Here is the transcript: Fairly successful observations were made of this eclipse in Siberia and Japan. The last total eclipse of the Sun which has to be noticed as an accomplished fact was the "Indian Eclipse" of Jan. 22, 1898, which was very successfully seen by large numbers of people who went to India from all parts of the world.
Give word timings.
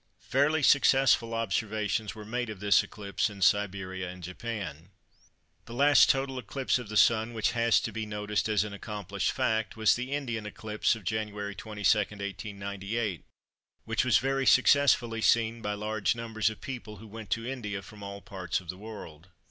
Fairly 0.29 0.63
successful 0.63 1.31
observations 1.35 2.15
were 2.15 2.25
made 2.25 2.49
of 2.49 2.59
this 2.59 2.81
eclipse 2.81 3.29
in 3.29 3.39
Siberia 3.39 4.09
and 4.09 4.23
Japan. 4.23 4.89
The 5.65 5.75
last 5.75 6.09
total 6.09 6.39
eclipse 6.39 6.79
of 6.79 6.89
the 6.89 6.97
Sun 6.97 7.35
which 7.35 7.51
has 7.51 7.79
to 7.81 7.91
be 7.91 8.07
noticed 8.07 8.49
as 8.49 8.63
an 8.63 8.73
accomplished 8.73 9.31
fact 9.31 9.77
was 9.77 9.93
the 9.93 10.11
"Indian 10.11 10.47
Eclipse" 10.47 10.95
of 10.95 11.03
Jan. 11.03 11.29
22, 11.29 11.69
1898, 11.77 13.25
which 13.85 14.03
was 14.03 14.17
very 14.17 14.47
successfully 14.47 15.21
seen 15.21 15.61
by 15.61 15.75
large 15.75 16.15
numbers 16.15 16.49
of 16.49 16.61
people 16.61 16.95
who 16.95 17.05
went 17.05 17.29
to 17.29 17.45
India 17.45 17.83
from 17.83 18.01
all 18.01 18.21
parts 18.21 18.59
of 18.59 18.69
the 18.69 18.77
world. 18.79 19.27